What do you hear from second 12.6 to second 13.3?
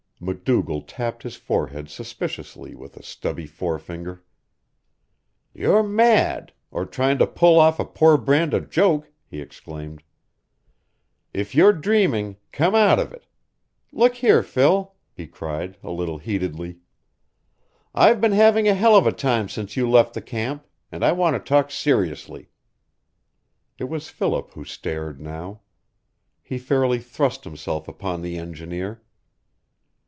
out of it.